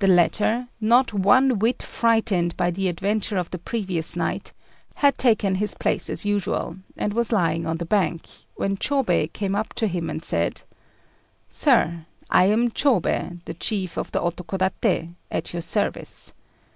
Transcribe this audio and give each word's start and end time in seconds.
The 0.00 0.08
latter, 0.08 0.66
not 0.80 1.12
one 1.14 1.60
whit 1.60 1.80
frightened 1.80 2.56
by 2.56 2.72
the 2.72 2.88
adventure 2.88 3.36
of 3.36 3.52
the 3.52 3.58
previous 3.58 4.16
night, 4.16 4.52
had 4.96 5.16
taken 5.16 5.54
his 5.54 5.74
place 5.76 6.10
as 6.10 6.24
usual, 6.24 6.78
and 6.96 7.12
was 7.14 7.30
lying 7.30 7.64
on 7.64 7.76
the 7.76 7.84
bank, 7.86 8.26
when 8.56 8.76
Chôbei 8.76 9.32
came 9.32 9.54
up 9.54 9.72
to 9.74 9.86
him, 9.86 10.10
and 10.10 10.24
said 10.24 10.62
"Sir, 11.48 12.04
I 12.28 12.46
am 12.46 12.72
Chôbei, 12.72 13.44
the 13.44 13.54
chief 13.54 13.96
of 13.96 14.10
the 14.10 14.18
Otokodaté, 14.18 15.14
at 15.30 15.52
your 15.52 15.62
service. 15.62 16.32